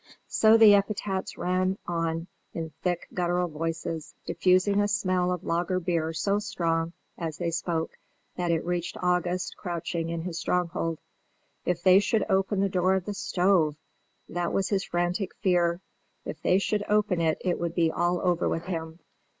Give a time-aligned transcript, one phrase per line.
[0.29, 6.11] So the epithets ran on in thick guttural voices, diffusing a smell of lager beer
[6.11, 7.91] so strong as they spoke
[8.35, 10.97] that it reached August crouching in his stronghold.
[11.67, 13.75] If they should open the door of the stove!
[14.27, 15.81] That was his frantic fear.
[16.25, 19.01] If they should open it, it would be all over with him.